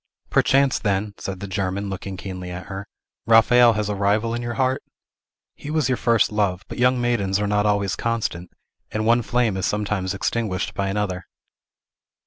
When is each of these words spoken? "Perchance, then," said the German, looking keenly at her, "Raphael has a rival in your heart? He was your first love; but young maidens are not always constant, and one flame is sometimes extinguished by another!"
"Perchance, 0.31 0.79
then," 0.79 1.13
said 1.19 1.41
the 1.41 1.47
German, 1.47 1.87
looking 1.87 2.17
keenly 2.17 2.49
at 2.49 2.65
her, 2.65 2.87
"Raphael 3.27 3.73
has 3.73 3.87
a 3.87 3.93
rival 3.93 4.33
in 4.33 4.41
your 4.41 4.55
heart? 4.55 4.81
He 5.53 5.69
was 5.69 5.89
your 5.89 5.95
first 5.95 6.31
love; 6.31 6.65
but 6.67 6.79
young 6.79 6.99
maidens 6.99 7.39
are 7.39 7.45
not 7.45 7.67
always 7.67 7.95
constant, 7.95 8.51
and 8.89 9.05
one 9.05 9.21
flame 9.21 9.57
is 9.57 9.67
sometimes 9.67 10.15
extinguished 10.15 10.73
by 10.73 10.87
another!" 10.87 11.27